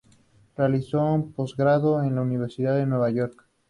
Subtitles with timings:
[0.57, 3.45] Realizó un postgrado en la Universidad de Nueva York.